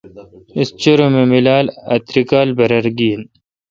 اس 0.57 0.69
چِرم 0.81 1.13
ام 1.21 1.27
میلال 1.31 1.65
ا 1.91 1.95
تری 2.07 2.21
کال 2.29 2.49
برر 2.57 2.85
گین۔ 2.97 3.21